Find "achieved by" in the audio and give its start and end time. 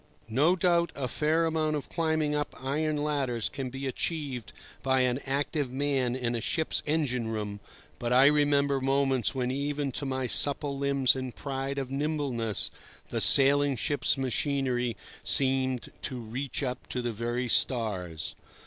3.85-5.01